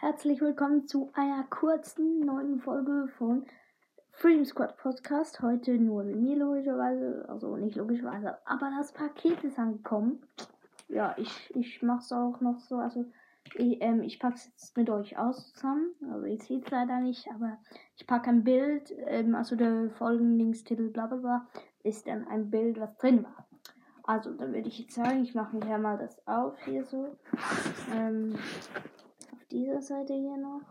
herzlich 0.00 0.40
willkommen 0.40 0.86
zu 0.86 1.10
einer 1.12 1.44
kurzen 1.44 2.20
neuen 2.20 2.58
Folge 2.58 3.08
von 3.18 3.44
Freedom 4.12 4.46
Squad 4.46 4.78
Podcast. 4.78 5.42
Heute 5.42 5.72
nur 5.76 6.04
mit 6.04 6.16
mir 6.16 6.36
logischerweise, 6.36 7.26
also 7.28 7.58
nicht 7.58 7.76
logischerweise, 7.76 8.38
aber 8.46 8.72
das 8.78 8.92
Paket 8.92 9.44
ist 9.44 9.58
angekommen. 9.58 10.22
Ja, 10.88 11.14
ich, 11.18 11.54
ich 11.54 11.82
mache 11.82 11.98
es 11.98 12.12
auch 12.12 12.40
noch 12.40 12.60
so, 12.60 12.78
also 12.78 13.04
ich, 13.56 13.82
ähm, 13.82 14.02
ich 14.02 14.18
packe 14.18 14.36
es 14.36 14.46
jetzt 14.46 14.74
mit 14.78 14.88
euch 14.88 15.18
aus 15.18 15.52
zusammen. 15.52 15.90
Also 16.10 16.24
ihr 16.24 16.40
seht 16.40 16.64
es 16.64 16.70
leider 16.70 17.00
nicht, 17.00 17.28
aber 17.34 17.58
ich 17.94 18.06
packe 18.06 18.30
ein 18.30 18.42
Bild, 18.42 18.94
ähm, 19.04 19.34
also 19.34 19.54
der 19.54 19.90
Folgenlinkstitel 19.90 20.88
bla 20.88 21.08
bla 21.08 21.18
bla, 21.18 21.46
ist 21.82 22.06
dann 22.06 22.26
ein 22.26 22.48
Bild, 22.50 22.80
was 22.80 22.96
drin 22.96 23.24
war. 23.24 23.46
Also, 24.04 24.32
dann 24.32 24.54
würde 24.54 24.66
ich 24.66 24.78
jetzt 24.78 24.94
sagen, 24.94 25.22
ich 25.22 25.34
mache 25.34 25.56
mir 25.56 25.78
mal 25.78 25.98
das 25.98 26.26
auf 26.26 26.58
hier 26.64 26.84
so. 26.84 27.16
Ähm, 27.94 28.34
dieser 29.50 29.82
Seite 29.82 30.14
hier 30.14 30.36
noch. 30.36 30.62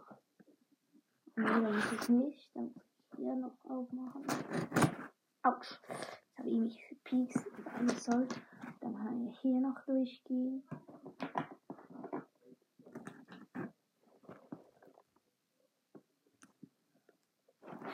Dann 1.36 1.64
muss 1.64 1.92
ich 2.02 2.10
nicht. 2.10 2.56
Dann 2.56 2.66
muss 2.66 2.84
ich 3.12 3.18
hier 3.18 3.36
noch 3.36 3.54
aufmachen. 3.64 4.26
Autsch. 5.44 5.80
Jetzt 5.88 6.38
habe 6.38 6.50
ich 6.50 6.60
mich 6.60 6.90
gepiekst. 6.90 7.46
Soll. 7.98 8.28
Dann 8.82 8.96
kann 8.96 9.28
ich 9.28 9.40
hier 9.40 9.60
noch 9.60 9.80
durchgehen. 9.86 10.64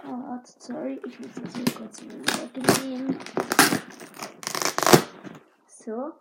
Oh, 0.08 0.40
sorry, 0.44 1.02
ich 1.06 1.20
muss 1.20 1.36
jetzt 1.36 1.56
hier 1.56 1.66
kurz 1.76 2.02
weggehen. 2.04 3.17
So. 5.67 6.14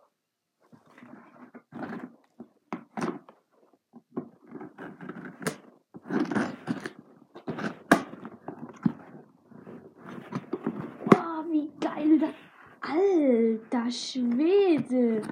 Geil. 12.19 12.35
Alter 12.81 13.91
Schwede. 13.91 15.23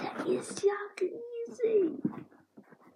Der 0.00 0.26
ist 0.26 0.62
ja 0.62 0.72
riesig. 0.98 2.02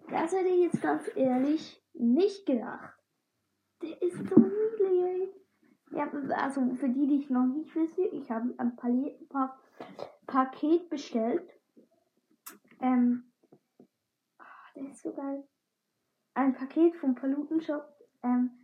Das 0.09 0.31
hätte 0.31 0.49
ich 0.49 0.63
jetzt 0.63 0.81
ganz 0.81 1.09
ehrlich 1.15 1.81
nicht 1.93 2.45
gedacht. 2.45 2.93
Der 3.81 4.01
ist 4.01 4.17
so 4.17 4.35
niedlich. 4.35 5.29
Ja, 5.91 6.11
also 6.37 6.73
für 6.75 6.89
die, 6.89 7.07
die 7.07 7.19
ich 7.19 7.29
noch 7.29 7.45
nicht 7.45 7.75
wisse, 7.75 8.03
ich 8.05 8.31
habe 8.31 8.53
ein 8.57 8.75
pa 8.75 9.59
Paket 10.25 10.89
bestellt. 10.89 11.47
Ähm, 12.79 13.31
oh, 14.39 14.43
der 14.75 14.89
ist 14.89 15.01
so 15.01 15.13
geil. 15.13 15.47
Ein 16.33 16.53
Paket 16.53 16.95
vom 16.95 17.13
Palutenshop. 17.13 17.85
Ähm, 18.23 18.51
äh, 18.57 18.62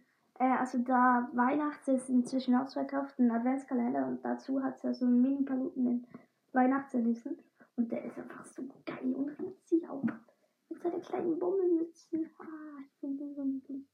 also 0.59 0.77
da 0.79 1.29
Weihnachts 1.33 1.87
ist 1.87 2.09
inzwischen 2.09 2.55
ausverkauft, 2.55 3.17
ein 3.17 3.31
Adventskalender 3.31 4.05
und 4.05 4.23
dazu 4.23 4.61
hat 4.61 4.75
es 4.75 4.83
ja 4.83 4.93
so 4.93 5.05
einen 5.05 5.21
Mini-Paluten 5.21 5.87
in 5.87 6.07
Weihnachtserlebnissen. 6.51 7.41
Und 7.77 7.91
der 7.91 8.03
ist 8.03 8.17
einfach 8.17 8.45
so 8.45 8.63
geil 8.85 9.13
und 9.13 9.29
riesig 9.39 9.87
auch. 9.87 10.03
Mit 10.67 10.81
seiner 10.81 10.99
kleinen 10.99 11.39
Bummelmütze. 11.39 12.29
Ah, 12.37 12.81
ich 12.85 12.99
finde 12.99 13.23
den 13.23 13.35
so 13.35 13.43
niedlich. 13.43 13.87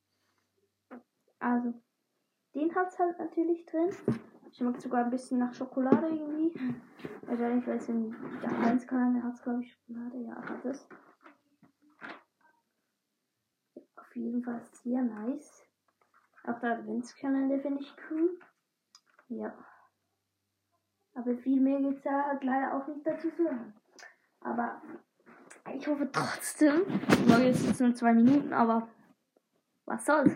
Also, 1.39 1.73
den 2.55 2.73
hat 2.73 2.87
es 2.87 2.97
halt 2.97 3.19
natürlich 3.19 3.65
drin. 3.67 3.91
Schmeckt 4.51 4.81
sogar 4.81 5.03
ein 5.03 5.11
bisschen 5.11 5.37
nach 5.37 5.53
Schokolade 5.53 6.07
irgendwie. 6.07 6.59
Wahrscheinlich, 7.27 7.67
weil 7.67 7.77
es 7.77 7.89
in 7.89 8.15
der 8.41 8.49
Adventskalender 8.49 9.21
hat 9.21 9.33
es, 9.35 9.43
glaube 9.43 9.61
ich, 9.61 9.71
Schokolade. 9.71 10.17
Ja, 10.17 10.35
hat 10.35 10.65
es. 10.65 10.87
Auf 13.95 14.15
jeden 14.15 14.41
Fall 14.43 14.61
sehr 14.83 15.03
nice. 15.03 15.64
Auch 16.47 16.59
der 16.59 16.79
Adventskalender 16.79 17.59
finde 17.59 17.81
ich 17.81 17.93
cool. 18.09 18.39
Ja. 19.29 19.53
Aber 21.15 21.35
viel 21.37 21.59
mehr 21.59 21.79
gibt 21.79 21.97
es 21.97 22.03
da 22.03 22.25
halt 22.27 22.43
leider 22.43 22.75
auch 22.75 22.87
nicht 22.87 23.05
dazu 23.05 23.29
zu 23.31 23.43
hören. 23.43 23.73
Aber 24.41 24.81
ich 25.73 25.87
hoffe 25.87 26.09
trotzdem, 26.11 26.81
weil 27.27 27.47
jetzt 27.47 27.63
sind 27.63 27.79
nur 27.79 27.95
zwei 27.95 28.13
Minuten, 28.13 28.53
aber 28.53 28.87
was 29.85 30.05
soll's. 30.05 30.33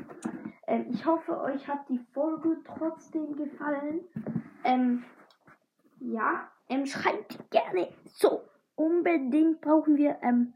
Ähm, 0.68 0.88
ich 0.90 1.06
hoffe, 1.06 1.40
euch 1.42 1.68
hat 1.68 1.88
die 1.90 2.00
Folge 2.14 2.58
trotzdem 2.64 3.36
gefallen. 3.36 4.02
Ähm, 4.64 5.03
ja, 6.00 6.50
ähm, 6.69 6.86
schreibt 6.86 7.52
gerne. 7.52 7.90
So, 8.06 8.44
unbedingt 8.75 9.62
brauchen 9.62 9.98
wir, 9.98 10.18
ähm, 10.22 10.53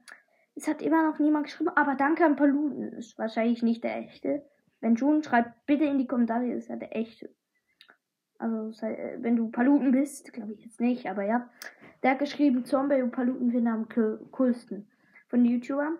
es 0.55 0.67
hat 0.67 0.81
immer 0.81 1.09
noch 1.09 1.19
niemand 1.19 1.45
geschrieben, 1.45 1.71
aber 1.75 1.95
danke 1.95 2.25
an 2.25 2.35
Paluten. 2.35 2.93
Ist 2.93 3.17
wahrscheinlich 3.17 3.63
nicht 3.63 3.83
der 3.83 3.97
echte. 3.97 4.45
Wenn 4.83 4.97
schon, 4.97 5.23
schreibt 5.23 5.65
bitte 5.65 5.85
in 5.85 5.97
die 5.97 6.07
Kommentare, 6.07 6.45
ist 6.51 6.67
ja 6.67 6.75
der 6.75 6.93
echte. 6.93 7.33
Also, 8.37 8.69
wenn 9.19 9.37
du 9.37 9.49
Paluten 9.49 9.93
bist, 9.93 10.33
glaube 10.33 10.51
ich 10.51 10.65
jetzt 10.65 10.81
nicht, 10.81 11.09
aber 11.09 11.23
ja. 11.23 11.49
Der 12.03 12.11
hat 12.11 12.19
geschrieben, 12.19 12.65
Zombie 12.65 13.01
und 13.01 13.11
Paluten 13.11 13.49
finden 13.49 13.69
am 13.69 13.87
coolsten 14.31 14.91
von 15.29 15.45
YouTubern. 15.45 15.97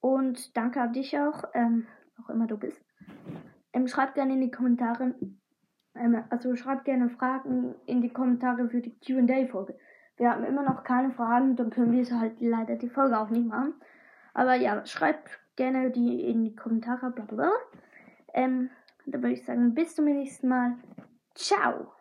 Und 0.00 0.56
danke 0.56 0.80
an 0.80 0.92
dich 0.92 1.16
auch, 1.16 1.44
ähm, 1.54 1.86
auch 2.20 2.28
immer 2.30 2.48
du 2.48 2.58
bist. 2.58 2.84
Ähm, 3.72 3.86
schreibt 3.86 4.16
gerne 4.16 4.32
in 4.32 4.40
die 4.40 4.50
Kommentare, 4.50 5.14
ähm, 5.94 6.24
also 6.28 6.56
schreibt 6.56 6.86
gerne 6.86 7.10
Fragen 7.10 7.76
in 7.86 8.02
die 8.02 8.12
Kommentare 8.12 8.68
für 8.68 8.80
die 8.80 8.98
QA-Folge. 8.98 9.78
Wir 10.16 10.32
haben 10.32 10.42
immer 10.42 10.64
noch 10.64 10.82
keine 10.82 11.12
Fragen, 11.12 11.54
dann 11.54 11.70
können 11.70 11.92
wir 11.92 12.18
halt 12.18 12.40
leider 12.40 12.74
die 12.74 12.88
Folge 12.88 13.16
auch 13.16 13.30
nicht 13.30 13.46
machen. 13.46 13.74
Aber 14.34 14.56
ja, 14.56 14.84
schreibt 14.86 15.38
gerne 15.54 15.92
die 15.92 16.28
in 16.28 16.44
die 16.44 16.56
Kommentare, 16.56 17.12
bla 17.12 17.24
bla. 17.24 17.52
Ähm, 18.34 18.70
da 19.06 19.20
würde 19.22 19.34
ich 19.34 19.44
sagen, 19.44 19.74
bis 19.74 19.94
zum 19.94 20.06
nächsten 20.06 20.48
Mal. 20.48 20.76
Ciao! 21.34 21.92